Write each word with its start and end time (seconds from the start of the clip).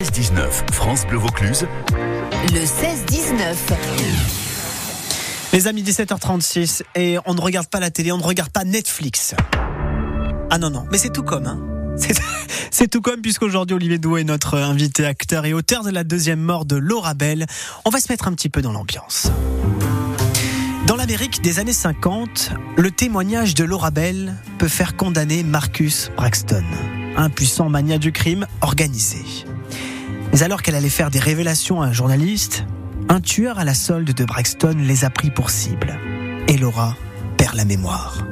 16-19, 0.00 0.72
France 0.72 1.04
Bleu 1.08 1.18
Vaucluse. 1.18 1.66
Le 2.52 2.60
16-19. 2.60 3.56
Les 5.52 5.66
amis, 5.66 5.82
17h36, 5.82 6.82
et 6.94 7.18
on 7.26 7.34
ne 7.34 7.40
regarde 7.40 7.66
pas 7.66 7.80
la 7.80 7.90
télé, 7.90 8.12
on 8.12 8.18
ne 8.18 8.22
regarde 8.22 8.50
pas 8.52 8.62
Netflix. 8.62 9.34
Ah 10.50 10.58
non, 10.58 10.70
non, 10.70 10.86
mais 10.92 10.98
c'est 10.98 11.08
tout 11.12 11.24
comme, 11.24 11.46
hein. 11.46 11.58
C'est- 11.98 12.14
C'est 12.70 12.86
tout 12.86 13.00
comme 13.00 13.22
puisqu'aujourd'hui 13.22 13.74
Olivier 13.74 13.98
Doué 13.98 14.20
est 14.20 14.24
notre 14.24 14.56
invité 14.56 15.04
acteur 15.04 15.46
et 15.46 15.52
auteur 15.52 15.82
de 15.82 15.90
la 15.90 16.04
deuxième 16.04 16.38
mort 16.38 16.64
de 16.64 16.76
Laura 16.76 17.14
Bell. 17.14 17.46
On 17.84 17.90
va 17.90 17.98
se 17.98 18.06
mettre 18.12 18.28
un 18.28 18.32
petit 18.34 18.50
peu 18.50 18.62
dans 18.62 18.70
l'ambiance. 18.70 19.32
Dans 20.86 20.94
l'Amérique 20.94 21.42
des 21.42 21.58
années 21.58 21.72
50, 21.72 22.52
le 22.76 22.90
témoignage 22.92 23.54
de 23.56 23.64
Laura 23.64 23.90
Bell 23.90 24.36
peut 24.58 24.68
faire 24.68 24.96
condamner 24.96 25.42
Marcus 25.42 26.12
Braxton, 26.16 26.62
un 27.16 27.30
puissant 27.30 27.68
mania 27.68 27.98
du 27.98 28.12
crime 28.12 28.46
organisé. 28.60 29.24
Mais 30.32 30.42
alors 30.42 30.62
qu'elle 30.62 30.74
allait 30.74 30.88
faire 30.88 31.10
des 31.10 31.18
révélations 31.18 31.82
à 31.82 31.86
un 31.86 31.92
journaliste, 31.92 32.64
un 33.08 33.20
tueur 33.20 33.58
à 33.58 33.64
la 33.64 33.74
solde 33.74 34.12
de 34.12 34.24
Braxton 34.24 34.76
les 34.78 35.04
a 35.04 35.10
pris 35.10 35.30
pour 35.30 35.50
cible. 35.50 35.98
Et 36.46 36.56
Laura 36.56 36.96
perd 37.36 37.54
la 37.54 37.64
mémoire. 37.64 38.24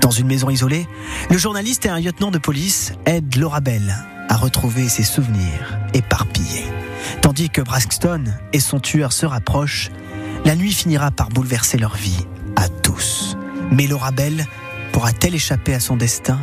Dans 0.00 0.10
une 0.10 0.26
maison 0.26 0.50
isolée, 0.50 0.86
le 1.30 1.38
journaliste 1.38 1.86
et 1.86 1.88
un 1.88 1.98
lieutenant 1.98 2.30
de 2.30 2.38
police 2.38 2.92
aident 3.06 3.36
Laura 3.36 3.60
Bell 3.60 3.94
à 4.28 4.36
retrouver 4.36 4.88
ses 4.88 5.02
souvenirs 5.02 5.78
éparpillés. 5.94 6.66
Tandis 7.22 7.50
que 7.50 7.62
Braxton 7.62 8.24
et 8.52 8.60
son 8.60 8.80
tueur 8.80 9.12
se 9.12 9.26
rapprochent, 9.26 9.90
la 10.44 10.56
nuit 10.56 10.72
finira 10.72 11.10
par 11.10 11.30
bouleverser 11.30 11.78
leur 11.78 11.96
vie 11.96 12.26
à 12.56 12.68
tous. 12.68 13.36
Mais 13.70 13.86
Laura 13.86 14.10
Bell 14.10 14.46
pourra-t-elle 14.92 15.34
échapper 15.34 15.74
à 15.74 15.80
son 15.80 15.96
destin? 15.96 16.38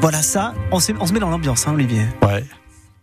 Voilà 0.00 0.22
ça, 0.22 0.54
on, 0.72 0.80
se 0.80 1.12
met 1.12 1.20
dans 1.20 1.28
l'ambiance, 1.28 1.68
hein, 1.68 1.74
Olivier. 1.74 2.06
Ouais. 2.22 2.44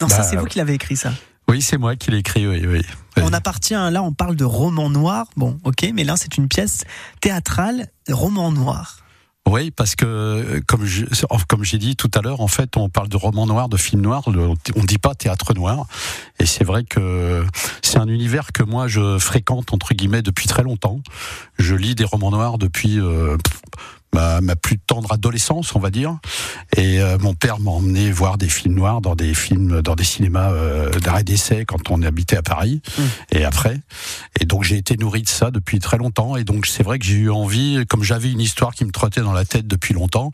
Non, 0.01 0.09
ça 0.09 0.17
Bah, 0.19 0.23
c'est 0.23 0.35
vous 0.35 0.45
qui 0.45 0.57
l'avez 0.57 0.73
écrit 0.73 0.95
ça. 0.95 1.11
Oui, 1.49 1.61
c'est 1.61 1.77
moi 1.77 1.95
qui 1.95 2.11
l'ai 2.11 2.17
écrit, 2.17 2.45
oui, 2.45 2.65
oui. 2.67 2.81
On 3.21 3.31
appartient, 3.33 3.73
là 3.73 4.03
on 4.03 4.13
parle 4.13 4.35
de 4.35 4.43
roman 4.43 4.89
noir, 4.89 5.27
bon 5.37 5.59
ok, 5.63 5.89
mais 5.93 6.03
là 6.03 6.15
c'est 6.17 6.37
une 6.37 6.47
pièce 6.47 6.83
théâtrale, 7.21 7.87
roman 8.09 8.51
noir. 8.51 8.97
Oui, 9.47 9.71
parce 9.71 9.95
que 9.95 10.61
comme 10.67 10.85
je, 10.85 11.05
comme 11.47 11.63
j'ai 11.63 11.77
dit 11.77 11.95
tout 11.95 12.11
à 12.13 12.21
l'heure, 12.21 12.41
en 12.41 12.49
fait, 12.49 12.75
on 12.75 12.89
parle 12.89 13.07
de 13.07 13.15
roman 13.15 13.45
noir, 13.45 13.69
de 13.69 13.77
film 13.77 14.01
noir, 14.01 14.23
on 14.27 14.83
dit 14.83 14.97
pas 14.97 15.15
théâtre 15.15 15.53
noir. 15.53 15.87
Et 16.39 16.45
c'est 16.45 16.65
vrai 16.65 16.83
que 16.83 17.45
c'est 17.81 17.97
un 17.97 18.07
univers 18.07 18.51
que 18.51 18.63
moi 18.63 18.89
je 18.89 19.17
fréquente 19.17 19.71
entre 19.71 19.93
guillemets 19.93 20.21
depuis 20.21 20.47
très 20.47 20.63
longtemps. 20.63 20.99
Je 21.59 21.75
lis 21.75 21.95
des 21.95 22.03
romans 22.03 22.31
noirs 22.31 22.57
depuis 22.57 22.99
euh, 22.99 23.37
ma, 24.13 24.41
ma 24.41 24.55
plus 24.55 24.77
tendre 24.79 25.11
adolescence, 25.11 25.75
on 25.75 25.79
va 25.79 25.89
dire. 25.89 26.17
Et 26.75 26.99
euh, 26.99 27.17
mon 27.19 27.33
père 27.33 27.59
m'a 27.59 27.71
emmené 27.71 28.11
voir 28.11 28.37
des 28.37 28.49
films 28.49 28.75
noirs 28.75 29.01
dans 29.01 29.15
des 29.15 29.33
films, 29.33 29.81
dans 29.81 29.95
des 29.95 30.03
cinémas 30.03 30.51
euh, 30.51 30.91
d'arrêt 30.99 31.23
d'essai 31.23 31.65
quand 31.65 31.91
on 31.91 32.01
habitait 32.01 32.37
à 32.37 32.41
Paris 32.41 32.81
et 33.31 33.43
après. 33.43 33.79
Et 34.39 34.45
donc 34.45 34.63
j'ai 34.63 34.77
été 34.77 34.97
nourri 34.97 35.21
de 35.21 35.29
ça 35.29 35.51
depuis 35.51 35.79
très 35.79 35.97
longtemps. 35.97 36.35
Et 36.35 36.43
donc 36.43 36.65
c'est 36.65 36.83
vrai 36.83 36.99
que 36.99 37.05
j'ai 37.05 37.15
eu 37.15 37.29
envie, 37.29 37.85
comme 37.87 38.03
j'avais 38.03 38.31
une 38.31 38.41
histoire 38.41 38.73
qui 38.73 38.85
me 38.85 38.91
trottait 38.91 39.21
dans 39.21 39.33
la 39.33 39.45
tête 39.45 39.67
depuis 39.67 39.93
longtemps, 39.93 40.31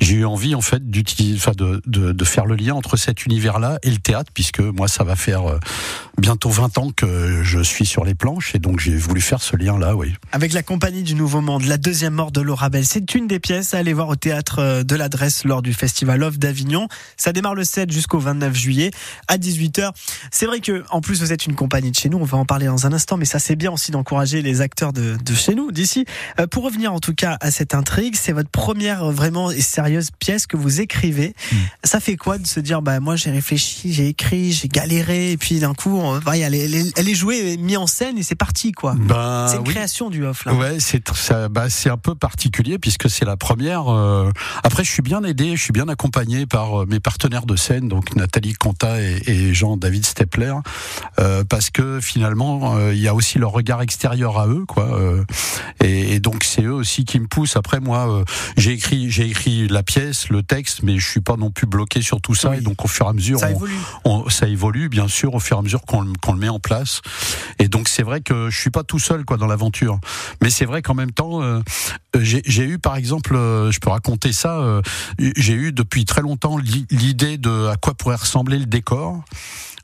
j'ai 0.00 0.16
eu 0.16 0.24
envie 0.24 0.54
en 0.54 0.60
fait 0.60 0.90
d'utiliser, 0.90 1.36
enfin 1.36 1.52
de, 1.56 1.82
de, 1.86 2.12
de 2.12 2.24
faire 2.24 2.46
le 2.46 2.56
lien 2.56 2.74
entre 2.74 2.96
cet 2.96 3.26
univers-là 3.26 3.78
et 3.82 3.90
le 3.90 3.98
théâtre, 3.98 4.30
puisque 4.32 4.60
moi 4.60 4.88
ça 4.88 5.04
va 5.04 5.16
faire 5.16 5.48
euh, 5.48 5.58
bientôt 6.18 6.50
20 6.50 6.78
ans 6.78 6.90
que 6.94 7.42
je 7.42 7.60
suis 7.60 7.86
sur 7.86 8.04
les 8.04 8.14
planches, 8.14 8.54
et 8.54 8.58
donc 8.58 8.80
j'ai 8.80 8.96
voulu 8.96 9.20
faire 9.20 9.42
ce 9.42 9.56
lien-là, 9.56 9.96
oui. 9.96 10.12
Avec 10.32 10.52
la 10.52 10.62
compagnie 10.62 11.02
du 11.02 11.14
Nouveau 11.14 11.40
Monde, 11.40 11.64
la 11.64 11.76
deuxième 11.76 12.14
mort 12.14 12.32
de 12.32 12.40
Laura 12.40 12.68
Bell, 12.68 12.84
c'est 12.86 13.14
une 13.14 13.26
des 13.26 13.40
pièces 13.40 13.74
à 13.74 13.78
aller 13.78 13.92
voir 13.92 14.08
au 14.08 14.16
théâtre 14.16 14.58
euh, 14.60 14.82
de 14.82 14.94
l'adresse 14.94 15.44
lors 15.44 15.62
du 15.62 15.72
Festival 15.72 16.22
Off 16.22 16.38
d'Avignon. 16.38 16.88
Ça 17.16 17.32
démarre 17.32 17.54
le 17.54 17.64
7 17.64 17.90
jusqu'au 17.90 18.18
29 18.18 18.54
juillet 18.54 18.90
à 19.28 19.36
18h. 19.36 19.90
C'est 20.30 20.46
vrai 20.46 20.60
que, 20.60 20.84
en 20.90 21.00
plus, 21.00 21.20
vous 21.20 21.32
êtes 21.32 21.46
une 21.46 21.54
compagnie 21.54 21.90
de 21.90 21.96
chez 21.96 22.08
nous, 22.08 22.18
on 22.18 22.24
va 22.24 22.38
en 22.38 22.44
parler 22.44 22.66
dans 22.66 22.86
un 22.86 22.92
instant, 22.92 23.16
mais 23.16 23.24
ça 23.24 23.38
c'est 23.38 23.56
bien 23.56 23.72
aussi 23.72 23.90
d'encourager 23.90 24.42
les 24.42 24.60
acteurs 24.60 24.92
de, 24.92 25.16
de 25.22 25.34
chez 25.34 25.54
nous, 25.54 25.72
d'ici. 25.72 26.04
Euh, 26.38 26.46
pour 26.46 26.64
revenir 26.64 26.92
en 26.92 27.00
tout 27.00 27.14
cas 27.14 27.36
à 27.40 27.50
cette 27.50 27.74
intrigue, 27.74 28.14
c'est 28.16 28.32
votre 28.32 28.50
première 28.50 29.04
euh, 29.04 29.12
vraiment 29.12 29.50
et 29.50 29.60
sérieuse 29.60 30.10
pièce 30.18 30.46
que 30.46 30.56
vous 30.56 30.80
écrivez. 30.80 31.34
Ça 31.82 32.00
fait 32.00 32.16
quoi 32.16 32.38
de 32.38 32.46
se 32.46 32.60
dire, 32.60 32.82
bah 32.82 33.00
moi 33.00 33.16
j'ai 33.16 33.30
réfléchi, 33.30 33.92
j'ai 33.92 34.08
écrit, 34.08 34.52
j'ai 34.52 34.68
galéré, 34.68 35.32
et 35.32 35.36
puis 35.36 35.58
d'un 35.58 35.74
coup, 35.74 36.00
bah, 36.24 36.36
elle, 36.36 36.54
est, 36.54 36.98
elle 36.98 37.14
jouée, 37.14 37.56
mise 37.56 37.76
en 37.76 37.86
scène 37.86 38.18
et 38.18 38.22
c'est 38.22 38.34
parti 38.34 38.72
quoi. 38.72 38.94
Ben, 38.98 39.46
c'est 39.48 39.56
une 39.56 39.62
oui. 39.66 39.74
création 39.74 40.10
du 40.10 40.24
off 40.24 40.44
là. 40.44 40.54
Ouais, 40.54 40.76
c'est 40.80 41.02
bah, 41.50 41.70
c'est 41.70 41.90
un 41.90 41.96
peu 41.96 42.14
particulier 42.14 42.78
puisque 42.78 43.08
c'est 43.10 43.24
la 43.24 43.36
première. 43.36 43.88
euh, 43.92 44.30
Après, 44.62 44.84
je 44.84 44.90
suis 44.90 45.02
bien 45.02 45.22
aidé, 45.24 45.56
je 45.56 45.62
suis 45.62 45.72
bien 45.72 45.88
accompagné 45.88 46.46
par 46.46 46.82
euh, 46.82 46.86
mes 46.88 47.00
partenaires 47.00 47.46
de 47.46 47.56
scène, 47.56 47.88
donc 47.88 48.14
Nathalie 48.16 48.54
Conta 48.54 49.00
et, 49.00 49.22
et 49.26 49.54
Jean-David 49.54 50.04
Stepler, 50.06 50.54
euh, 51.18 51.44
parce 51.44 51.70
que 51.70 52.00
finalement, 52.00 52.76
euh, 52.76 52.94
il 52.94 53.00
y 53.00 53.08
a 53.08 53.14
aussi 53.14 53.38
leur 53.38 53.52
regard 53.52 53.82
extérieur 53.82 54.38
à 54.38 54.46
eux, 54.48 54.64
quoi. 54.66 54.98
et, 55.82 56.14
et 56.14 56.20
donc 56.20 56.44
c'est 56.44 56.62
eux 56.62 56.72
aussi 56.72 57.04
qui 57.04 57.20
me 57.20 57.26
poussent. 57.26 57.56
Après, 57.56 57.80
moi, 57.80 58.24
j'ai 58.56 58.72
écrit, 58.72 59.10
j'ai 59.10 59.26
écrit 59.28 59.68
la 59.68 59.82
pièce, 59.82 60.28
le 60.28 60.42
texte, 60.42 60.80
mais 60.82 60.98
je 60.98 61.08
suis 61.08 61.20
pas 61.20 61.36
non 61.36 61.50
plus 61.50 61.66
bloqué 61.66 62.02
sur 62.02 62.20
tout 62.20 62.34
ça. 62.34 62.50
Oui. 62.50 62.58
Et 62.58 62.60
donc 62.60 62.84
au 62.84 62.88
fur 62.88 63.06
et 63.06 63.10
à 63.10 63.12
mesure, 63.12 63.38
Ça 63.38 63.48
on- 63.48 63.50
évolue. 63.56 63.74
on- 64.04 64.28
ça 64.28 64.48
évolue 64.48 64.88
bien 64.88 65.08
sûr 65.08 65.34
au 65.34 65.40
fur 65.40 65.56
et 65.56 65.60
à 65.60 65.62
mesure 65.62 65.82
qu'on 65.82 65.93
qu'on 66.20 66.32
le 66.32 66.38
met 66.38 66.48
en 66.48 66.58
place. 66.60 67.00
Et 67.58 67.68
donc 67.68 67.88
c'est 67.88 68.02
vrai 68.02 68.20
que 68.20 68.50
je 68.50 68.58
suis 68.58 68.70
pas 68.70 68.82
tout 68.84 68.98
seul 68.98 69.24
quoi 69.24 69.36
dans 69.36 69.46
l'aventure. 69.46 69.98
Mais 70.42 70.50
c'est 70.50 70.64
vrai 70.64 70.82
qu'en 70.82 70.94
même 70.94 71.12
temps, 71.12 71.42
euh, 71.42 71.60
j'ai 72.18 72.42
j'ai 72.46 72.64
eu 72.64 72.78
par 72.78 72.96
exemple, 72.96 73.34
euh, 73.36 73.70
je 73.70 73.78
peux 73.80 73.90
raconter 73.90 74.32
ça, 74.32 74.58
euh, 74.58 74.82
j'ai 75.36 75.54
eu 75.54 75.72
depuis 75.72 76.04
très 76.04 76.22
longtemps 76.22 76.56
l'i- 76.58 76.86
l'idée 76.90 77.38
de 77.38 77.66
à 77.68 77.76
quoi 77.76 77.94
pourrait 77.94 78.16
ressembler 78.16 78.58
le 78.58 78.66
décor. 78.66 79.22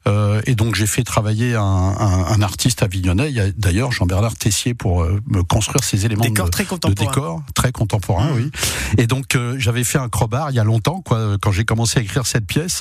Euh, 0.09 0.41
et 0.47 0.55
donc 0.55 0.75
j'ai 0.77 0.87
fait 0.87 1.03
travailler 1.05 1.55
un, 1.57 1.63
un, 1.63 2.25
un 2.27 2.43
artiste 2.43 2.83
avignonnais, 2.83 3.29
il 3.29 3.37
y 3.37 3.41
a 3.41 3.51
d'ailleurs 3.53 3.93
Jean-Bernard 3.93 4.35
Tessier 4.35 4.73
pour 4.73 5.03
euh, 5.03 5.21
me 5.27 5.43
construire 5.43 5.85
ces 5.85 6.07
éléments 6.07 6.23
Décor 6.25 6.47
de, 6.47 6.51
très 6.51 6.65
de 6.65 6.95
décor 6.95 7.43
très 7.55 7.71
contemporain, 7.73 8.31
Mmh. 8.31 8.37
oui. 8.37 8.51
Et 8.99 9.07
donc 9.07 9.35
euh, 9.35 9.57
j'avais 9.59 9.85
fait 9.85 9.99
un 9.99 10.09
crowbar 10.09 10.51
il 10.51 10.55
y 10.57 10.59
a 10.59 10.65
longtemps, 10.65 11.01
quoi, 11.03 11.37
quand 11.41 11.53
j'ai 11.53 11.65
commencé 11.65 11.99
à 11.99 12.03
écrire 12.03 12.27
cette 12.27 12.47
pièce. 12.47 12.81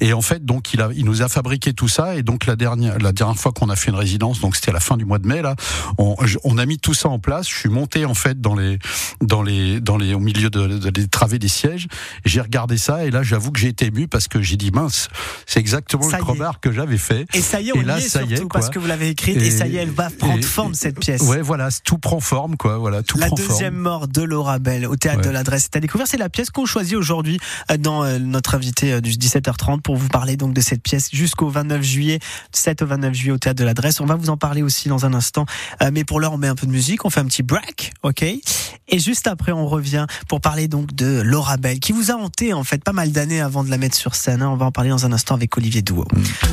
Et 0.00 0.12
en 0.12 0.20
fait, 0.20 0.44
donc 0.44 0.74
il 0.74 0.82
a, 0.82 0.90
il 0.94 1.04
nous 1.04 1.22
a 1.22 1.28
fabriqué 1.28 1.72
tout 1.72 1.88
ça. 1.88 2.16
Et 2.16 2.22
donc 2.22 2.44
la 2.46 2.56
dernière, 2.56 2.98
la 2.98 3.12
dernière 3.12 3.36
fois 3.38 3.52
qu'on 3.52 3.70
a 3.70 3.76
fait 3.76 3.90
une 3.90 3.96
résidence, 3.96 4.40
donc 4.40 4.54
c'était 4.56 4.70
à 4.70 4.74
la 4.74 4.80
fin 4.80 4.96
du 4.96 5.04
mois 5.06 5.18
de 5.18 5.26
mai 5.26 5.40
là, 5.42 5.54
on, 5.96 6.16
on 6.44 6.58
a 6.58 6.66
mis 6.66 6.78
tout 6.78 6.94
ça 6.94 7.08
en 7.08 7.18
place. 7.18 7.48
Je 7.48 7.54
suis 7.56 7.68
monté 7.70 8.04
en 8.04 8.14
fait 8.14 8.40
dans 8.40 8.54
les, 8.54 8.78
dans 9.22 9.42
les, 9.42 9.80
dans 9.80 9.96
les, 9.96 10.12
au 10.14 10.20
milieu 10.20 10.50
de, 10.50 10.66
de- 10.78 10.90
des 10.90 11.08
travées 11.08 11.38
des 11.38 11.48
sièges. 11.48 11.88
J'ai 12.26 12.40
regardé 12.42 12.76
ça 12.78 13.04
et 13.06 13.10
là, 13.10 13.22
j'avoue 13.22 13.52
que 13.52 13.58
j'ai 13.60 13.68
été 13.68 13.86
ému 13.86 14.06
parce 14.08 14.28
que 14.28 14.42
j'ai 14.42 14.56
dit 14.56 14.70
mince, 14.70 15.08
c'est 15.46 15.60
exactement 15.60 16.08
Ça 16.08 16.18
le 16.18 16.24
crowbar 16.24 16.60
que 16.60 16.67
j'avais 16.72 16.98
fait. 16.98 17.26
Et 17.34 17.40
ça 17.40 17.60
y 17.60 17.68
est, 17.68 17.72
Et 17.74 17.78
on 17.78 17.82
là, 17.82 17.98
y 17.98 18.04
est 18.04 18.08
ça 18.08 18.22
y 18.22 18.34
est, 18.34 18.48
parce 18.52 18.70
que 18.70 18.78
vous 18.78 18.86
l'avez 18.86 19.08
écrite 19.08 19.36
et, 19.36 19.50
ça 19.50 19.66
y 19.66 19.76
est, 19.76 19.80
elle 19.82 19.90
va 19.90 20.10
prendre 20.10 20.38
et- 20.38 20.42
forme 20.42 20.74
cette 20.74 20.98
pièce. 20.98 21.22
Ouais, 21.22 21.40
voilà, 21.42 21.68
tout 21.84 21.98
prend 21.98 22.20
forme, 22.20 22.56
quoi. 22.56 22.78
Voilà, 22.78 23.02
tout 23.02 23.18
La 23.18 23.26
prend 23.26 23.36
deuxième 23.36 23.74
forme. 23.74 23.82
mort 23.82 24.08
de 24.08 24.22
Laura 24.22 24.58
Bell 24.58 24.86
au 24.86 24.96
théâtre 24.96 25.18
Ouais. 25.20 25.24
de 25.26 25.30
l'adresse 25.30 25.64
est 25.66 25.76
à 25.76 25.80
découvrir. 25.80 26.06
C'est 26.08 26.16
la 26.16 26.28
pièce 26.28 26.50
qu'on 26.50 26.66
choisit 26.66 26.96
aujourd'hui 26.96 27.38
euh, 27.70 27.76
dans 27.76 28.04
euh, 28.04 28.18
notre 28.18 28.54
invité 28.54 28.92
euh, 28.94 29.00
du 29.00 29.10
17h30 29.12 29.80
pour 29.82 29.96
vous 29.96 30.08
parler 30.08 30.36
donc 30.36 30.54
de 30.54 30.60
cette 30.60 30.82
pièce 30.82 31.08
jusqu'au 31.12 31.48
29 31.48 31.82
juillet, 31.82 32.18
7 32.52 32.82
au 32.82 32.86
29 32.86 33.14
juillet 33.14 33.32
au 33.32 33.38
théâtre 33.38 33.58
de 33.58 33.64
l'adresse. 33.64 34.00
On 34.00 34.06
va 34.06 34.14
vous 34.16 34.30
en 34.30 34.36
parler 34.36 34.62
aussi 34.62 34.88
dans 34.88 35.04
un 35.06 35.14
instant. 35.14 35.46
Mais 35.92 36.04
pour 36.04 36.20
l'heure, 36.20 36.32
on 36.32 36.38
met 36.38 36.48
un 36.48 36.54
peu 36.54 36.66
de 36.66 36.72
musique, 36.72 37.04
on 37.04 37.10
fait 37.10 37.20
un 37.20 37.24
petit 37.26 37.42
break, 37.42 37.92
ok? 38.02 38.22
Et 38.22 38.98
juste 38.98 39.26
après, 39.26 39.52
on 39.52 39.66
revient 39.66 40.06
pour 40.28 40.40
parler 40.40 40.68
donc 40.68 40.94
de 40.94 41.20
Laura 41.22 41.56
Bell 41.56 41.78
qui 41.80 41.92
vous 41.92 42.10
a 42.10 42.14
hanté 42.14 42.52
en 42.52 42.64
fait 42.64 42.82
pas 42.82 42.92
mal 42.92 43.12
d'années 43.12 43.40
avant 43.40 43.64
de 43.64 43.70
la 43.70 43.78
mettre 43.78 43.96
sur 43.96 44.14
scène. 44.14 44.42
hein. 44.42 44.48
On 44.50 44.56
va 44.56 44.66
en 44.66 44.72
parler 44.72 44.90
dans 44.90 45.04
un 45.06 45.12
instant 45.12 45.34
avec 45.34 45.56
Olivier 45.56 45.82
Douot. 45.82 46.06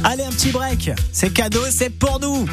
Allez, 0.03 0.23
un 0.23 0.29
petit 0.29 0.51
break. 0.51 0.91
C'est 1.11 1.33
cadeau, 1.33 1.61
c'est 1.69 1.89
pour 1.89 2.19
nous. 2.19 2.45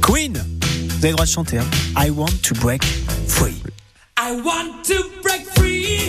Queen, 0.00 0.32
vous 0.32 0.96
avez 0.98 1.08
le 1.08 1.12
droit 1.12 1.24
de 1.24 1.30
chanter. 1.30 1.58
Hein. 1.58 1.66
I 1.96 2.10
want 2.10 2.42
to 2.42 2.54
break 2.54 2.82
free. 3.26 3.62
I 4.18 4.40
want 4.42 4.82
to 4.84 4.94
break 5.22 5.46
free. 5.54 6.08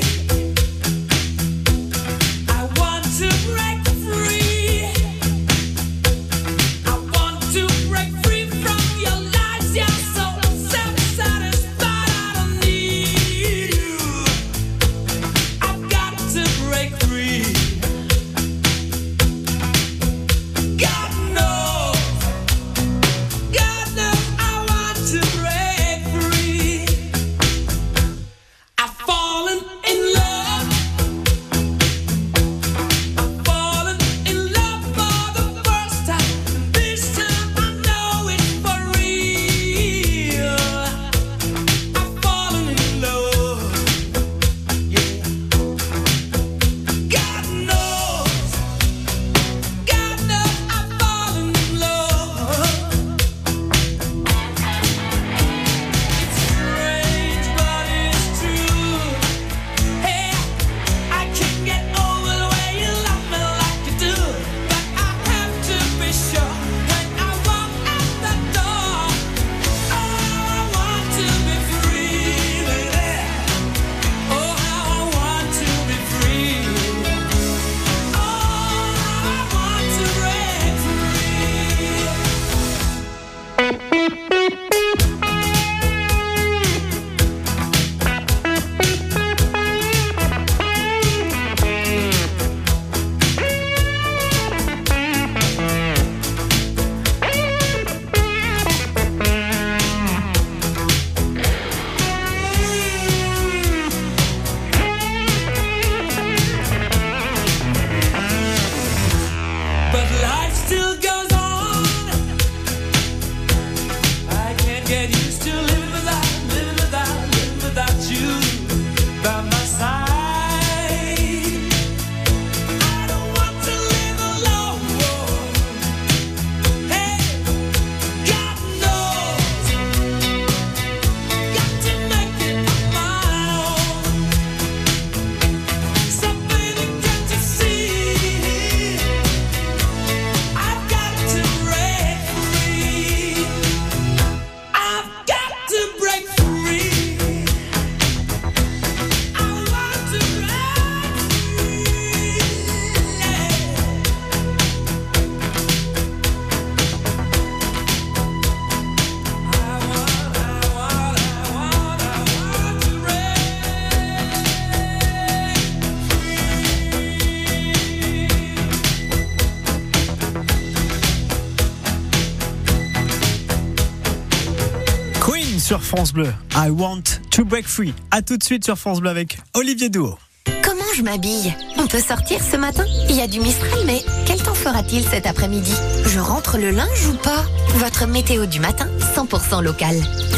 France 175.88 176.12
Bleu. 176.12 176.34
I 176.54 176.70
want 176.70 177.04
to 177.32 177.46
break 177.46 177.66
free. 177.66 177.94
À 178.12 178.22
tout 178.22 178.36
de 178.36 178.44
suite 178.44 178.66
sur 178.66 178.78
France 178.78 179.00
Bleu 179.00 179.10
avec 179.10 179.38
Olivier 179.54 179.88
Duo. 179.88 180.18
Comment 180.62 180.84
je 180.98 181.02
m'habille? 181.02 181.56
On 181.78 181.88
peut 181.88 182.02
sortir 182.02 182.42
ce 182.44 182.58
matin? 182.58 182.84
Il 183.10 183.16
y 183.16 183.22
a 183.22 183.28
du 183.28 183.40
Mistral, 183.40 183.80
mais 183.86 184.04
quel 184.26 184.44
temps 184.44 184.54
fera-t-il 184.54 185.06
cet 185.06 185.26
après-midi? 185.26 185.72
Je 186.06 186.20
rentre 186.20 186.58
le 186.58 186.72
linge 186.72 187.08
ou 187.08 187.16
pas? 187.16 187.46
Votre 187.76 188.06
météo 188.06 188.48
du 188.48 188.60
matin, 188.60 188.90
100% 189.16 189.64
local. 189.64 189.96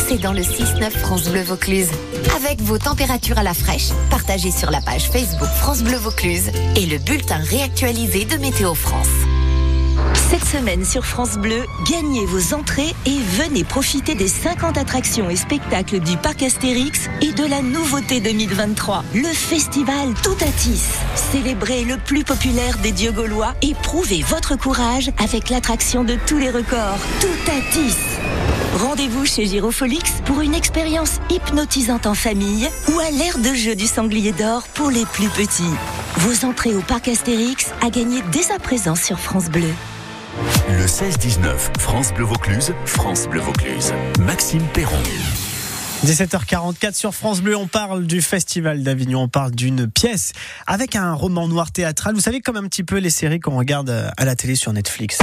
C'est 0.07 0.19
dans 0.19 0.33
le 0.33 0.41
6-9 0.41 0.91
France 0.91 1.27
Bleu 1.29 1.41
Vaucluse. 1.41 1.89
Avec 2.35 2.61
vos 2.61 2.77
températures 2.77 3.39
à 3.39 3.43
la 3.43 3.55
fraîche, 3.55 3.89
partagées 4.11 4.51
sur 4.51 4.69
la 4.69 4.81
page 4.81 5.09
Facebook 5.09 5.49
France 5.57 5.81
Bleu 5.81 5.97
Vaucluse 5.97 6.51
et 6.75 6.85
le 6.85 6.99
bulletin 6.99 7.37
réactualisé 7.37 8.25
de 8.25 8.37
Météo 8.37 8.75
France. 8.75 9.07
Cette 10.29 10.45
semaine 10.45 10.85
sur 10.85 11.07
France 11.07 11.39
Bleu, 11.39 11.63
gagnez 11.89 12.23
vos 12.27 12.53
entrées 12.53 12.93
et 13.07 13.17
venez 13.17 13.63
profiter 13.63 14.13
des 14.13 14.27
50 14.27 14.77
attractions 14.77 15.27
et 15.27 15.35
spectacles 15.35 15.99
du 16.01 16.17
parc 16.17 16.43
Astérix 16.43 17.09
et 17.21 17.31
de 17.31 17.43
la 17.45 17.63
nouveauté 17.63 18.19
2023, 18.19 19.05
le 19.15 19.23
festival 19.23 20.13
Toutatis. 20.21 20.83
Célébrez 21.15 21.83
le 21.83 21.97
plus 21.97 22.23
populaire 22.23 22.77
des 22.77 22.91
dieux 22.91 23.11
gaulois 23.11 23.55
et 23.63 23.73
prouvez 23.81 24.21
votre 24.21 24.55
courage 24.55 25.09
avec 25.17 25.49
l'attraction 25.49 26.03
de 26.03 26.15
tous 26.27 26.37
les 26.37 26.51
records, 26.51 26.99
Toutatis. 27.19 27.97
Rendez-vous 28.77 29.25
chez 29.25 29.47
Girofolix 29.47 30.21
pour 30.25 30.41
une 30.41 30.53
expérience 30.53 31.17
hypnotisante 31.31 32.05
en 32.05 32.13
famille 32.13 32.69
ou 32.93 32.99
à 32.99 33.09
l'ère 33.09 33.39
de 33.39 33.55
jeu 33.55 33.73
du 33.73 33.87
sanglier 33.87 34.33
d'or 34.33 34.67
pour 34.75 34.91
les 34.91 35.05
plus 35.07 35.29
petits. 35.29 35.73
Vos 36.17 36.45
entrées 36.45 36.75
au 36.75 36.81
parc 36.81 37.07
Astérix 37.07 37.71
à 37.81 37.89
gagner 37.89 38.21
dès 38.31 38.51
à 38.51 38.59
présent 38.59 38.95
sur 38.95 39.19
France 39.19 39.49
Bleu. 39.49 39.73
Le 40.77 40.85
16-19, 40.85 41.79
France 41.79 42.13
Bleu 42.13 42.25
Vaucluse, 42.25 42.75
France 42.85 43.27
Bleu 43.27 43.39
Vaucluse. 43.39 43.91
Maxime 44.19 44.61
Perron. 44.71 45.01
17h44 46.05 46.93
sur 46.93 47.15
France 47.15 47.41
Bleu, 47.41 47.57
on 47.57 47.65
parle 47.65 48.05
du 48.05 48.21
Festival 48.21 48.83
d'Avignon, 48.83 49.23
on 49.23 49.27
parle 49.27 49.49
d'une 49.49 49.89
pièce 49.89 50.31
avec 50.67 50.95
un 50.95 51.13
roman 51.13 51.47
noir 51.47 51.71
théâtral. 51.71 52.13
Vous 52.13 52.21
savez 52.21 52.41
comme 52.41 52.55
un 52.55 52.67
petit 52.67 52.83
peu 52.83 52.99
les 52.99 53.09
séries 53.09 53.39
qu'on 53.39 53.57
regarde 53.57 53.89
euh, 53.89 54.11
à 54.17 54.25
la 54.25 54.35
télé 54.35 54.53
sur 54.53 54.71
Netflix. 54.71 55.17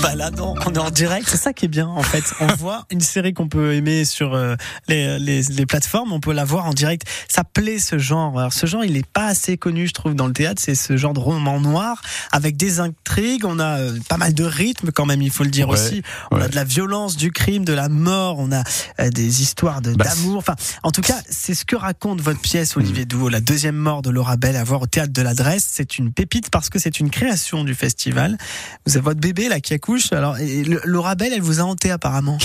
Bah 0.00 0.14
là 0.14 0.30
non, 0.30 0.54
on 0.66 0.72
est 0.72 0.78
en 0.78 0.90
direct, 0.90 1.28
c'est 1.28 1.36
ça 1.36 1.52
qui 1.52 1.66
est 1.66 1.68
bien 1.68 1.86
en 1.86 2.02
fait. 2.02 2.24
On 2.40 2.46
voit 2.58 2.86
une 2.90 3.00
série 3.00 3.34
qu'on 3.34 3.48
peut 3.48 3.74
aimer 3.74 4.04
sur 4.04 4.34
euh, 4.34 4.56
les, 4.88 5.18
les, 5.18 5.42
les 5.42 5.66
plateformes, 5.66 6.12
on 6.12 6.20
peut 6.20 6.32
la 6.32 6.44
voir 6.44 6.66
en 6.66 6.72
direct. 6.72 7.02
Ça 7.28 7.44
plaît 7.44 7.78
ce 7.78 7.98
genre. 7.98 8.38
Alors 8.38 8.52
ce 8.52 8.66
genre, 8.66 8.84
il 8.84 8.96
est 8.96 9.06
pas 9.06 9.26
assez 9.26 9.56
connu, 9.56 9.86
je 9.86 9.92
trouve, 9.92 10.14
dans 10.14 10.26
le 10.26 10.32
théâtre. 10.32 10.62
C'est 10.64 10.74
ce 10.74 10.96
genre 10.96 11.12
de 11.12 11.20
roman 11.20 11.60
noir 11.60 12.00
avec 12.30 12.56
des 12.56 12.80
intrigues. 12.80 13.44
On 13.44 13.58
a 13.58 13.78
euh, 13.80 13.98
pas 14.08 14.16
mal 14.16 14.34
de 14.34 14.44
rythme 14.44 14.90
quand 14.92 15.06
même, 15.06 15.22
il 15.22 15.30
faut 15.30 15.44
le 15.44 15.50
dire 15.50 15.68
Ouais, 15.68 15.74
aussi. 15.74 16.02
On 16.30 16.40
a 16.40 16.48
de 16.48 16.54
la 16.56 16.64
violence, 16.64 17.16
du 17.16 17.30
crime, 17.30 17.64
de 17.64 17.72
la 17.72 17.88
mort. 17.88 18.38
On 18.38 18.50
a 18.52 18.62
euh, 19.00 19.10
des 19.10 19.42
histoires 19.42 19.82
de 19.82 19.92
Bah, 19.94 20.04
d'amour. 20.06 20.38
Enfin, 20.38 20.56
en 20.82 20.90
tout 20.90 21.02
cas, 21.02 21.20
c'est 21.28 21.54
ce 21.54 21.64
que 21.64 21.76
raconte 21.76 22.20
votre 22.20 22.40
pièce, 22.40 22.76
Olivier 22.76 23.04
Douveau, 23.04 23.28
la 23.28 23.40
deuxième 23.40 23.76
mort 23.76 24.02
de 24.02 24.10
Laura 24.10 24.36
Bell 24.36 24.56
à 24.56 24.64
voir 24.64 24.82
au 24.82 24.86
théâtre 24.86 25.12
de 25.12 25.22
l'Adresse. 25.22 25.68
C'est 25.70 25.98
une 25.98 26.12
pépite 26.12 26.50
parce 26.50 26.70
que 26.70 26.78
c'est 26.78 26.98
une 26.98 27.10
création 27.10 27.64
du 27.64 27.74
festival. 27.74 28.38
Vous 28.86 28.96
avez 28.96 29.04
votre 29.04 29.20
bébé 29.20 29.48
là 29.48 29.60
qui 29.60 29.74
Alors, 30.12 30.36
le- 30.38 30.80
Laura 30.84 31.14
Bell, 31.14 31.32
elle 31.34 31.42
vous 31.42 31.60
a 31.60 31.64
hanté 31.64 31.90
apparemment. 31.90 32.38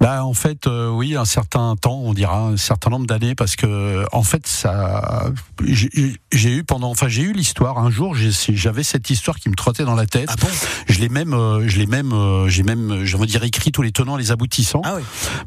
Bah 0.00 0.24
en 0.24 0.34
fait 0.34 0.66
euh, 0.66 0.90
oui 0.90 1.14
un 1.14 1.24
certain 1.24 1.76
temps 1.76 2.00
on 2.02 2.12
dira 2.12 2.40
un 2.40 2.56
certain 2.56 2.90
nombre 2.90 3.06
d'années 3.06 3.36
parce 3.36 3.54
que 3.54 4.04
en 4.10 4.24
fait 4.24 4.48
ça 4.48 5.26
j'ai 5.64 6.50
eu 6.56 6.64
pendant 6.64 6.90
enfin 6.90 7.06
j'ai 7.06 7.22
eu 7.22 7.32
l'histoire. 7.32 7.78
Un 7.78 7.88
jour 7.88 8.16
j'avais 8.16 8.82
cette 8.82 9.10
histoire 9.10 9.38
qui 9.38 9.48
me 9.48 9.54
trottait 9.54 9.84
dans 9.84 9.94
la 9.94 10.06
tête. 10.06 10.28
Ah 10.28 10.34
bon? 10.40 10.48
Je 10.88 10.98
l'ai 10.98 11.08
même 11.08 11.34
euh, 11.34 11.68
je 11.68 11.78
l'ai 11.78 11.86
même 11.86 12.12
euh, 12.12 12.48
j'ai 12.48 12.64
même 12.64 13.04
je 13.04 13.16
veux 13.16 13.26
dire 13.26 13.44
écrit 13.44 13.70
tous 13.70 13.82
les 13.82 13.92
tenants 13.92 14.16
les 14.16 14.32
aboutissants. 14.32 14.80
Ah 14.84 14.94
oui. 14.96 15.02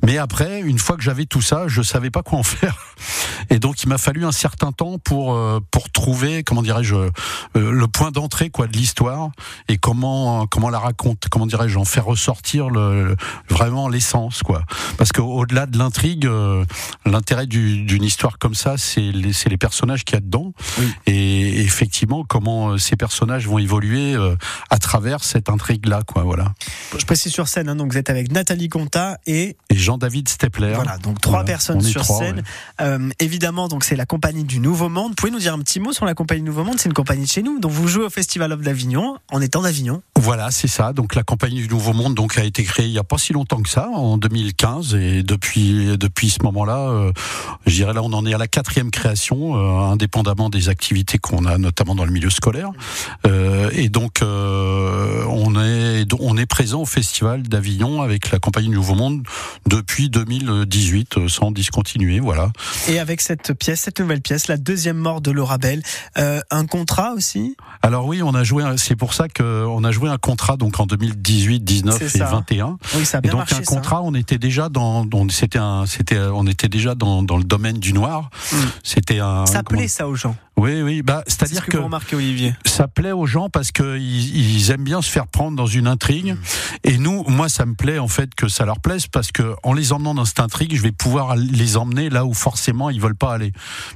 mais 0.05 0.17
après 0.17 0.61
une 0.61 0.79
fois 0.79 0.95
que 0.95 1.03
j'avais 1.03 1.25
tout 1.25 1.41
ça 1.41 1.65
je 1.67 1.81
savais 1.81 2.09
pas 2.09 2.23
quoi 2.23 2.39
en 2.39 2.43
faire. 2.43 2.77
Et 3.49 3.59
donc 3.59 3.83
il 3.83 3.89
m'a 3.89 3.97
fallu 3.97 4.23
un 4.25 4.31
certain 4.31 4.71
temps 4.71 4.99
pour 4.99 5.37
pour 5.69 5.89
trouver 5.89 6.43
comment 6.43 6.61
dirais-je 6.61 6.95
le 7.55 7.87
point 7.87 8.11
d'entrée 8.11 8.49
quoi 8.51 8.67
de 8.67 8.77
l'histoire 8.77 9.31
et 9.67 9.77
comment 9.77 10.47
comment 10.47 10.69
la 10.69 10.79
raconte 10.79 11.25
comment 11.35 11.47
dirais-je 11.47 11.77
en 11.77 11.83
faire 11.83 12.05
ressortir 12.05 12.69
le 12.69 13.17
vraiment 13.49 13.89
l'essence 13.89 14.41
quoi 14.41 14.63
parce 14.97 15.11
que 15.11 15.19
au-delà 15.19 15.65
de 15.65 15.77
l'intrigue 15.77 16.25
euh, 16.25 16.63
l'intérêt 17.05 17.45
du- 17.45 17.83
d'une 17.83 18.05
histoire 18.05 18.37
comme 18.39 18.55
ça 18.55 18.75
c'est 18.77 19.01
les 19.11 19.31
les 19.49 19.57
personnages 19.57 20.05
qu'il 20.05 20.15
y 20.15 20.17
a 20.17 20.21
dedans 20.21 20.53
Oui. 20.79 20.85
et 21.07 21.59
effectivement 21.61 22.23
comment 22.23 22.69
euh, 22.69 22.77
ces 22.77 22.95
personnages 22.95 23.47
vont 23.49 23.57
évoluer 23.59 24.13
euh, 24.15 24.37
à 24.69 24.77
travers 24.77 25.25
cette 25.25 25.49
intrigue 25.49 25.87
là 25.87 26.03
quoi 26.07 26.23
voilà 26.23 26.53
Je 26.97 27.03
précise 27.05 27.33
sur 27.33 27.49
scène, 27.49 27.67
hein, 27.67 27.75
donc 27.75 27.91
vous 27.91 27.97
êtes 27.97 28.09
avec 28.09 28.31
Nathalie 28.31 28.69
Conta 28.69 29.17
et 29.27 29.57
et 29.69 29.75
Jean-David 29.75 30.29
Stepler 30.29 30.71
voilà, 30.75 30.97
donc 30.99 31.19
trois 31.19 31.39
Voilà, 31.39 31.45
personnes 31.47 31.81
sur 31.81 32.01
trois, 32.03 32.19
scène. 32.19 32.37
ouais. 32.37 32.43
Euh, 32.85 33.09
évidemment, 33.19 33.67
donc 33.67 33.83
c'est 33.83 33.97
la 33.97 34.05
compagnie 34.05 34.45
du 34.45 34.59
Nouveau 34.59 34.87
Monde. 34.87 35.09
Vous 35.09 35.15
pouvez 35.15 35.31
nous 35.31 35.39
dire 35.39 35.53
un 35.53 35.59
petit 35.59 35.81
mot 35.81 35.91
sur 35.91 36.05
la 36.05 36.13
compagnie 36.13 36.41
du 36.43 36.47
Nouveau 36.47 36.63
Monde? 36.63 36.75
C'est 36.79 36.87
une 36.87 36.93
compagnie 36.93 37.25
de 37.25 37.29
chez 37.29 37.43
nous, 37.43 37.59
donc 37.59 37.71
vous 37.73 37.87
jouez 37.89 38.05
au 38.05 38.09
Festival 38.09 38.53
of 38.53 38.61
d'Avignon 38.61 39.17
en 39.31 39.41
étant 39.41 39.61
d'Avignon. 39.61 40.01
Voilà, 40.17 40.49
c'est 40.49 40.67
ça. 40.67 40.93
Donc 40.93 41.13
la 41.13 41.23
compagnie 41.23 41.61
du 41.61 41.67
Nouveau 41.67 41.93
Monde 41.93 42.15
donc 42.15 42.37
a 42.37 42.43
été 42.43 42.63
créée 42.63 42.85
il 42.87 42.91
y 42.91 42.97
a 42.97 43.03
pas 43.03 43.17
si 43.17 43.33
longtemps 43.33 43.61
que 43.61 43.69
ça, 43.69 43.89
en 43.89 44.17
2015, 44.17 44.95
et 44.95 45.23
depuis 45.23 45.97
depuis 45.97 46.29
ce 46.29 46.41
moment-là, 46.43 46.89
euh, 46.89 47.11
je 47.65 47.75
dirais 47.75 47.93
là 47.93 48.01
on 48.01 48.11
en 48.13 48.25
est 48.25 48.33
à 48.33 48.37
la 48.37 48.47
quatrième 48.47 48.91
création, 48.91 49.55
euh, 49.55 49.91
indépendamment 49.91 50.49
des 50.49 50.69
activités 50.69 51.17
qu'on 51.17 51.45
a 51.45 51.57
notamment 51.57 51.95
dans 51.95 52.05
le 52.05 52.11
milieu 52.11 52.29
scolaire. 52.29 52.71
Euh, 53.27 53.69
et 53.73 53.89
donc 53.89 54.21
euh, 54.21 55.23
on 55.27 55.61
est 55.61 56.05
on 56.19 56.37
est 56.37 56.45
présent 56.45 56.81
au 56.81 56.85
Festival 56.85 57.43
d'Avignon 57.43 58.01
avec 58.01 58.31
la 58.31 58.39
compagnie 58.39 58.69
du 58.69 58.75
Nouveau 58.75 58.95
Monde 58.95 59.23
depuis 59.67 60.09
2018, 60.09 61.17
euh, 61.17 61.27
sans 61.27 61.51
discontinuer. 61.51 62.19
Voilà. 62.19 62.51
Et 62.87 62.99
avec 62.99 63.21
cette 63.21 63.53
pièce, 63.53 63.81
cette 63.81 63.99
nouvelle 63.99 64.21
pièce, 64.21 64.47
la 64.47 64.57
deuxième 64.57 64.97
mort 64.97 65.21
de 65.21 65.31
Laura 65.31 65.57
Bell, 65.57 65.83
euh, 66.17 66.39
un 66.51 66.65
contrat 66.65 67.13
aussi? 67.13 67.55
Alors 67.81 68.05
oui, 68.05 68.23
on 68.23 68.33
a 68.33 68.43
joué. 68.43 68.63
C'est 68.77 68.95
pour 68.95 69.13
ça 69.13 69.27
que 69.27 69.65
on 69.65 69.83
a 69.83 69.91
joué 69.91 70.04
un 70.07 70.17
contrat 70.17 70.57
donc 70.57 70.79
en 70.79 70.85
2018, 70.85 71.59
19 71.63 71.97
C'est 71.97 72.05
et 72.05 72.19
ça. 72.19 72.25
21. 72.25 72.77
Oui, 72.95 73.05
ça 73.05 73.17
a 73.17 73.21
Et 73.23 73.29
donc 73.29 73.39
marché. 73.39 73.55
un 73.55 73.57
ça. 73.59 73.63
contrat, 73.63 74.01
on 74.03 74.13
était 74.13 74.37
déjà 74.37 74.69
dans, 74.69 75.05
dans- 75.05 75.27
c'était 75.29 75.59
un, 75.59 75.85
c'était, 75.85 76.19
on 76.19 76.45
était 76.47 76.67
déjà 76.69 76.95
dans, 76.95 77.23
dans 77.23 77.37
le 77.37 77.43
domaine 77.43 77.77
du 77.79 77.93
noir. 77.93 78.29
Mm. 78.51 78.55
C'était 78.83 79.19
un. 79.19 79.45
Ça 79.45 79.63
comment- 79.63 79.79
plaît 79.79 79.87
ça 79.87 80.07
aux 80.07 80.15
gens. 80.15 80.35
Oui, 80.57 80.81
oui. 80.81 81.01
Bah, 81.01 81.23
C'est 81.27 81.31
ce 81.33 81.37
c'est-à-dire 81.39 81.65
que, 81.65 81.71
que 81.71 81.77
vous 81.77 81.83
remarquez, 81.85 82.15
Olivier. 82.15 82.55
ça 82.65 82.87
plaît 82.87 83.11
aux 83.11 83.25
gens 83.25 83.49
parce 83.49 83.71
que 83.71 83.97
ils, 83.97 84.55
ils 84.55 84.71
aiment 84.71 84.83
bien 84.85 85.01
se 85.01 85.09
faire 85.09 85.27
prendre 85.27 85.57
dans 85.57 85.65
une 85.67 85.85
intrigue. 85.87 86.33
Mm. 86.33 86.37
Et 86.85 86.97
nous, 86.97 87.23
moi, 87.27 87.49
ça 87.49 87.65
me 87.65 87.73
plaît 87.73 87.99
en 87.99 88.07
fait 88.07 88.33
que 88.35 88.47
ça 88.47 88.63
leur 88.65 88.79
plaise 88.79 89.07
parce 89.07 89.31
que 89.31 89.55
en 89.63 89.73
les 89.73 89.91
emmenant 89.91 90.13
dans 90.13 90.23
cette 90.25 90.39
intrigue, 90.39 90.75
je 90.75 90.81
vais 90.81 90.91
pouvoir 90.93 91.35
les 91.35 91.75
emmener 91.77 92.09
là 92.09 92.25
où 92.25 92.33
forcément 92.33 92.89
ils 92.89 93.01
veulent 93.01 93.15
pas 93.15 93.33
aller. 93.33 93.51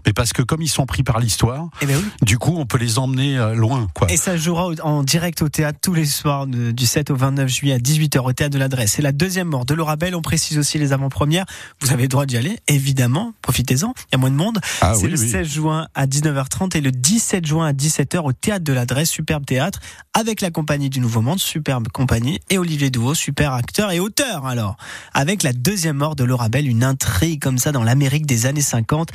Mais 0.06 0.12
parce 0.14 0.34
que 0.34 0.42
comme 0.42 0.62
ils 0.62 0.68
sont 0.70 0.86
pris 0.86 1.04
par 1.04 1.20
l'histoire, 1.20 1.68
Eh 1.82 1.86
ben 1.86 1.96
oui. 1.98 2.04
du 2.24 2.38
coup, 2.38 2.56
on 2.58 2.66
peut 2.66 2.78
les 2.78 3.00
emmener 3.00 3.38
euh, 3.38 3.54
loin, 3.56 3.88
quoi. 3.94 4.12
Et 4.12 4.18
ça 4.18 4.36
jouera 4.36 4.70
en 4.84 5.04
direct 5.04 5.42
au 5.42 5.50
théâtre 5.50 5.80
tous 5.82 5.94
les 5.94 6.06
soirs 6.06 6.46
du 6.48 6.86
7 6.86 7.12
au 7.12 7.16
29 7.16 7.48
juillet 7.48 7.74
à 7.76 7.80
18h 7.80 8.20
au 8.20 8.34
théâtre 8.34 8.54
de 8.54 8.60
l'adresse. 8.60 8.94
C'est 8.94 9.02
la 9.02 9.12
deuxième 9.14 9.48
mort 9.48 9.66
de 9.66 9.74
Laura 9.74 9.96
Bell. 9.96 10.16
On 10.16 10.22
précise 10.22 10.58
aussi 10.58 10.78
les 10.78 10.92
avant-premières. 10.92 11.46
Vous 11.82 11.92
avez 11.94 12.04
le 12.04 12.08
droit 12.10 12.26
d'y 12.26 12.36
aller, 12.38 12.60
évidemment. 12.68 13.34
Profitez-en. 13.42 13.94
Il 14.12 14.14
y 14.14 14.16
a 14.16 14.18
moins 14.18 14.32
de 14.32 14.36
monde. 14.36 14.60
Ah 14.82 14.94
C'est 14.96 15.06
oui, 15.06 15.12
le 15.12 15.20
oui. 15.20 15.30
16 15.30 15.48
juin 15.48 15.88
à 15.96 16.06
19h30. 16.06 16.49
16h30 16.50 16.78
et 16.78 16.82
le 16.82 16.92
17 16.92 17.46
juin 17.46 17.68
à 17.68 17.74
17h 17.74 18.20
au 18.20 18.34
théâtre 18.34 18.64
de 18.64 18.74
l'Adresse, 18.74 19.10
superbe 19.10 19.46
théâtre, 19.46 19.80
avec 20.14 20.42
la 20.42 20.52
compagnie 20.52 20.90
du 20.90 21.00
Nouveau 21.00 21.22
Monde, 21.22 21.40
superbe 21.40 21.88
compagnie, 21.90 22.40
et 22.50 22.58
Olivier 22.58 22.90
Douveau, 22.90 23.14
super 23.14 23.54
acteur 23.54 23.92
et 23.92 24.00
auteur 24.00 24.46
alors, 24.46 24.76
avec 25.14 25.44
la 25.44 25.54
deuxième 25.54 25.98
mort 25.98 26.16
de 26.16 26.24
Laura 26.24 26.50
Bell, 26.50 26.68
une 26.68 26.84
intrigue 26.84 27.42
comme 27.42 27.58
ça 27.58 27.72
dans 27.72 27.84
l'Amérique 27.84 28.26
des 28.26 28.46
années 28.46 28.62
50, 28.62 29.10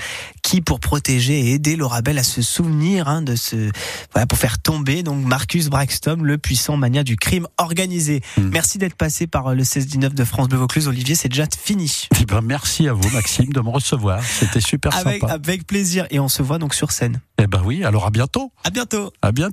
pour 0.61 0.80
protéger 0.80 1.38
et 1.38 1.52
aider 1.52 1.76
Laura 1.76 2.02
Bell 2.02 2.18
à 2.18 2.23
se 2.23 2.42
souvenir 2.42 3.08
hein, 3.08 3.23
de 3.23 3.37
ce, 3.37 3.70
voilà, 4.12 4.26
pour 4.26 4.38
faire 4.38 4.58
tomber 4.58 5.02
donc 5.02 5.25
Marcus 5.25 5.68
Braxton, 5.68 6.18
le 6.23 6.38
puissant 6.38 6.76
mania 6.76 7.02
du 7.02 7.16
crime 7.16 7.46
organisé. 7.58 8.20
Mm. 8.37 8.49
Merci 8.52 8.78
d'être 8.78 8.94
passé 8.94 9.26
par 9.26 9.49
euh, 9.49 9.54
le 9.54 9.62
16-19 9.62 10.14
de 10.14 10.25
France 10.25 10.49
Bleu 10.49 10.58
Vaucluse. 10.58 10.88
Olivier, 10.88 11.14
c'est 11.14 11.28
déjà 11.28 11.46
fini. 11.58 12.08
Eh 12.20 12.25
ben, 12.25 12.40
merci 12.40 12.88
à 12.88 12.92
vous, 12.92 13.08
Maxime, 13.11 13.52
de 13.52 13.61
me 13.61 13.70
recevoir. 13.70 14.23
C'était 14.25 14.61
super 14.61 14.94
Avec, 14.96 15.20
sympa. 15.20 15.32
avec 15.32 15.66
plaisir. 15.66 16.06
Et 16.11 16.20
on 16.20 16.28
se 16.28 16.42
voit 16.42 16.58
donc 16.58 16.75
sur 16.75 16.90
scène. 16.92 17.20
Eh 17.38 17.46
ben 17.46 17.62
oui, 17.64 17.84
alors 17.84 18.06
à 18.06 18.11
bientôt. 18.11 18.52
À 18.64 18.70
bientôt. 18.70 19.12
À 19.20 19.32
bientôt. 19.32 19.52